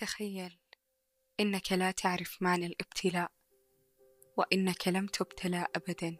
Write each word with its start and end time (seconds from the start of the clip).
تخيل 0.00 0.58
إنك 1.40 1.72
لا 1.72 1.90
تعرف 1.90 2.42
معنى 2.42 2.66
الابتلاء 2.66 3.30
وإنك 4.36 4.88
لم 4.88 5.06
تبتلى 5.06 5.66
أبدا 5.76 6.16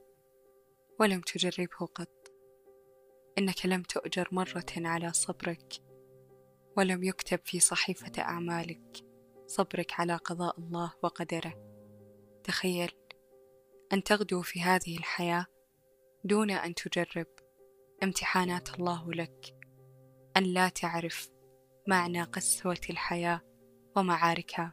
ولم 1.01 1.21
تجربه 1.21 1.87
قط. 1.95 2.33
إنك 3.39 3.67
لم 3.67 3.83
تؤجر 3.83 4.29
مرة 4.33 4.67
على 4.77 5.13
صبرك 5.13 5.73
ولم 6.77 7.05
يكتب 7.05 7.41
في 7.45 7.61
صحيفة 7.61 8.13
أعمالك 8.19 9.05
صبرك 9.47 10.01
على 10.01 10.17
قضاء 10.17 10.61
الله 10.61 10.93
وقدره. 11.03 11.55
تخيل 12.45 12.93
أن 13.93 14.03
تغدو 14.03 14.43
في 14.43 14.63
هذه 14.63 14.99
الحياة 14.99 15.47
دون 16.25 16.51
أن 16.51 16.75
تجرب 16.75 17.27
امتحانات 18.03 18.75
الله 18.75 19.13
لك. 19.13 19.55
أن 20.37 20.43
لا 20.43 20.69
تعرف 20.69 21.31
معنى 21.89 22.23
قسوة 22.23 22.81
الحياة 22.91 23.49
ومعاركها. 23.99 24.73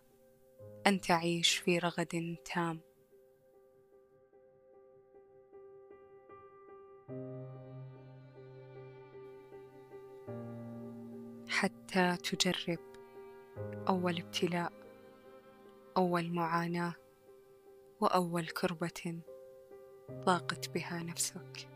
أن 0.88 1.02
تعيش 1.02 1.58
في 1.58 1.78
رغد 1.80 2.36
تام. 2.46 2.80
حتى 11.50 12.18
تجرب 12.18 12.80
أول 13.90 14.18
ابتلاء 14.18 14.74
أول 15.98 16.34
معاناة 16.34 16.94
وأول 18.02 18.48
كربة 18.48 19.20
ضاقت 20.12 20.70
بها 20.70 21.04
نفسك. 21.04 21.75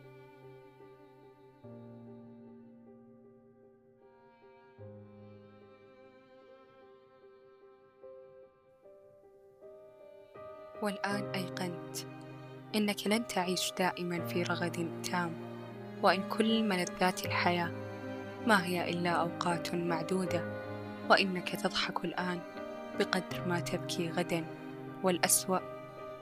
والآن 10.81 11.31
أيقنت 11.35 11.97
إنك 12.75 13.07
لن 13.07 13.27
تعيش 13.27 13.73
دائما 13.79 14.25
في 14.25 14.43
رغد 14.43 15.01
تام 15.03 15.33
وإن 16.03 16.29
كل 16.29 16.63
ملذات 16.63 17.25
الحياة 17.25 17.71
ما 18.47 18.65
هي 18.65 18.89
إلا 18.89 19.09
أوقات 19.09 19.75
معدودة 19.75 20.43
وإنك 21.09 21.49
تضحك 21.49 22.05
الآن 22.05 22.39
بقدر 22.99 23.47
ما 23.47 23.59
تبكي 23.59 24.09
غدا. 24.09 24.45
والأسوأ 25.03 25.59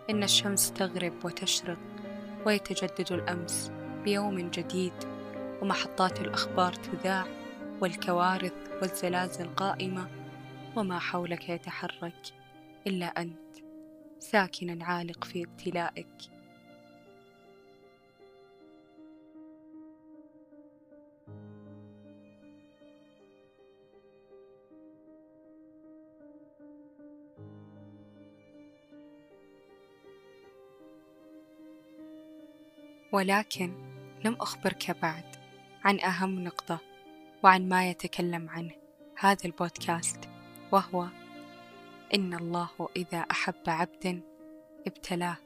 إن 0.10 0.24
الشمس 0.24 0.74
تغرب 0.74 1.14
وتشرق 1.26 1.78
ويتجدد 2.46 3.12
الأمس 3.12 3.72
بيوم 4.04 4.50
جديد 4.50 4.94
ومحطات 5.62 6.22
الأخبار 6.22 6.74
تذاع 6.74 7.26
والكوارث 7.82 8.54
والزلازل 8.82 9.48
قائمة 9.56 10.08
وما 10.76 11.00
حولك 11.00 11.50
يتحرك 11.50 12.34
إلا 12.88 13.06
أنت. 13.06 13.47
ساكنا 14.20 14.86
عالق 14.86 15.24
في 15.24 15.44
ابتلائك. 15.44 16.38
ولكن 33.12 33.74
لم 34.26 34.34
أخبرك 34.42 34.92
بعد 35.02 35.24
عن 35.84 36.00
أهم 36.00 36.44
نقطة 36.44 36.80
وعن 37.44 37.70
ما 37.70 37.90
يتكلم 37.90 38.50
عنه 38.50 38.72
هذا 39.20 39.46
البودكاست 39.46 40.20
وهو 40.72 41.08
إن 42.16 42.34
الله 42.34 42.70
إذا 42.96 43.18
أحب 43.18 43.56
عبد 43.68 44.22
ابتلاه. 44.88 45.38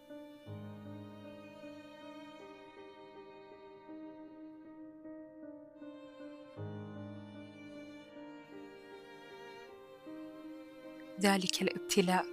ذلك 11.22 11.62
الابتلاء 11.62 12.26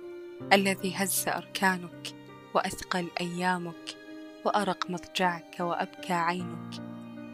الذي 0.52 0.94
هز 0.94 1.28
أركانك 1.28 2.14
وأثقل 2.54 3.08
أيامك 3.20 3.96
وأرق 4.44 4.90
مضجعك 4.90 5.56
وأبكى 5.60 6.12
عينك 6.12 6.74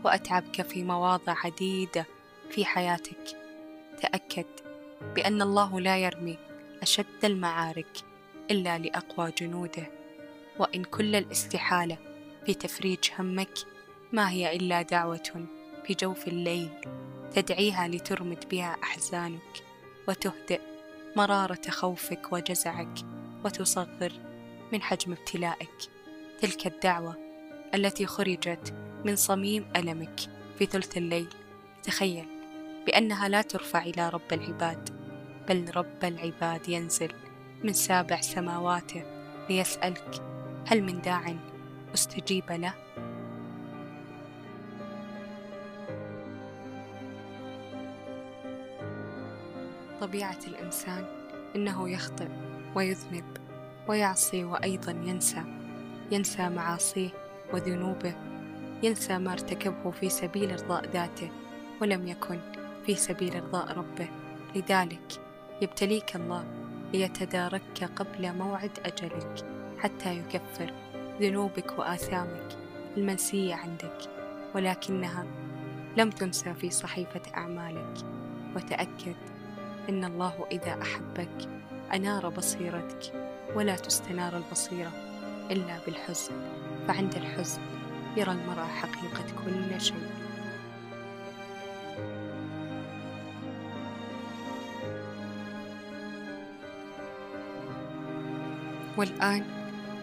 وأتعبك 0.04 0.62
في 0.62 0.84
مواضع 0.84 1.34
عديدة 1.44 2.06
في 2.50 2.64
حياتك. 2.64 3.38
تأكد 4.02 4.46
بأن 5.14 5.42
الله 5.42 5.80
لا 5.80 5.98
يرمي 5.98 6.38
أشد 6.84 7.24
المعارك 7.24 7.96
إلا 8.50 8.78
لأقوى 8.78 9.32
جنوده 9.38 9.90
وإن 10.58 10.84
كل 10.84 11.14
الاستحالة 11.14 11.98
في 12.46 12.54
تفريج 12.54 13.10
همك 13.18 13.58
ما 14.12 14.30
هي 14.30 14.56
إلا 14.56 14.82
دعوة 14.82 15.46
في 15.86 15.94
جوف 15.94 16.28
الليل 16.28 16.70
تدعيها 17.34 17.88
لترمد 17.88 18.48
بها 18.48 18.76
أحزانك 18.82 19.64
وتهدئ 20.08 20.60
مرارة 21.16 21.70
خوفك 21.70 22.32
وجزعك 22.32 22.98
وتصغر 23.44 24.12
من 24.72 24.82
حجم 24.82 25.12
ابتلائك. 25.12 25.90
تلك 26.40 26.66
الدعوة 26.66 27.16
التي 27.74 28.06
خرجت 28.06 28.74
من 29.04 29.16
صميم 29.16 29.68
ألمك 29.76 30.20
في 30.58 30.66
ثلث 30.66 30.96
الليل. 30.96 31.28
تخيل 31.82 32.26
بأنها 32.86 33.28
لا 33.28 33.42
ترفع 33.42 33.82
إلى 33.82 34.08
رب 34.08 34.32
العباد. 34.32 34.93
بل 35.48 35.76
رب 35.76 36.04
العباد 36.04 36.68
ينزل 36.68 37.12
من 37.64 37.72
سابع 37.72 38.20
سماواته 38.20 39.02
ليسألك 39.50 40.22
هل 40.66 40.82
من 40.82 41.00
داع 41.00 41.34
أستجيب 41.94 42.52
له؟ 42.52 42.74
طبيعة 50.00 50.38
الإنسان 50.46 51.04
إنه 51.56 51.90
يخطئ 51.90 52.28
ويذنب 52.74 53.24
ويعصي 53.88 54.44
وأيضا 54.44 54.92
ينسى 54.92 55.44
ينسى 56.10 56.48
معاصيه 56.48 57.10
وذنوبه 57.52 58.14
ينسى 58.82 59.18
ما 59.18 59.32
ارتكبه 59.32 59.90
في 59.90 60.08
سبيل 60.08 60.50
إرضاء 60.50 60.90
ذاته 60.90 61.30
ولم 61.80 62.08
يكن 62.08 62.40
في 62.86 62.94
سبيل 62.94 63.36
إرضاء 63.36 63.78
ربه. 63.78 64.08
لذلك 64.54 65.23
يبتليك 65.62 66.16
الله 66.16 66.44
ليتداركك 66.92 67.84
قبل 67.96 68.32
موعد 68.32 68.70
أجلك 68.84 69.46
حتى 69.78 70.18
يكفر 70.18 70.72
ذنوبك 71.20 71.78
وآثامك. 71.78 72.56
المنسية 72.96 73.54
عندك 73.54 73.98
ولكنها 74.54 75.26
لم 75.96 76.10
تنسى 76.10 76.54
في 76.54 76.70
صحيفة 76.70 77.22
أعمالك. 77.36 77.94
وتأكد 78.56 79.16
إن 79.88 80.04
الله 80.04 80.46
إذا 80.52 80.82
أحبك 80.82 81.48
أنار 81.94 82.28
بصيرتك 82.28 83.12
ولا 83.54 83.76
تستنار 83.76 84.36
البصيرة 84.36 84.92
إلا 85.50 85.78
بالحزن. 85.86 86.34
فعند 86.88 87.14
الحزن 87.14 87.62
يرى 88.16 88.32
المرء 88.32 88.64
حقيقة 88.64 89.24
كل 89.44 89.80
شيء. 89.80 90.33
والآن 98.96 99.44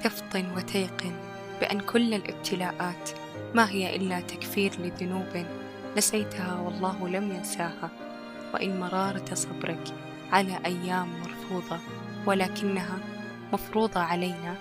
تفطن 0.04 0.46
وتيقن 0.56 1.14
بأن 1.62 1.80
كل 1.80 2.14
الابتلاءات 2.14 3.10
ما 3.56 3.70
هي 3.70 3.96
إلا 3.96 4.20
تكفير 4.20 4.72
لذنوب 4.80 5.46
نسيتها 5.98 6.60
والله 6.60 7.08
لم 7.08 7.32
ينساها 7.32 7.90
وإن 8.54 8.80
مرارة 8.80 9.34
صبرك 9.34 9.84
على 10.32 10.60
أيام 10.66 11.08
مرفوضة 11.22 11.80
ولكنها 12.26 13.00
مفروضة 13.54 14.00
علينا. 14.00 14.56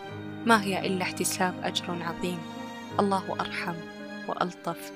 ما 0.46 0.62
هي 0.62 0.86
إلا 0.86 1.02
احتساب 1.02 1.54
أجر 1.62 2.02
عظيم. 2.02 2.38
الله 3.00 3.36
أرحم 3.40 3.74
وألطف. 4.28 4.92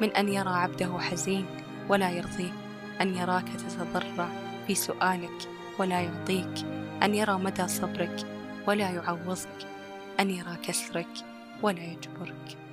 من 0.00 0.10
أن 0.10 0.28
يرى 0.28 0.50
عبده 0.50 0.98
حزين 0.98 1.46
ولا 1.88 2.10
يرضيه. 2.10 2.52
أن 3.00 3.14
يراك 3.14 3.48
تتضرع 3.48 4.28
في 4.66 4.74
سؤالك 4.74 5.48
ولا 5.78 6.00
يعطيك. 6.00 6.66
أن 7.02 7.14
يرى 7.14 7.38
مدى 7.38 7.68
صبرك 7.68 8.37
ولا 8.68 8.90
يعوضك. 8.90 9.48
أن 10.20 10.30
يرى 10.30 10.56
كسرك 10.62 11.08
ولا 11.62 11.84
يجبرك. 11.84 12.67